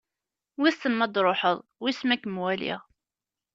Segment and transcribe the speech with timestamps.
[0.59, 2.81] Wissen m'ad d-truḥeḍ, wiss m'ad kem-waliɣ.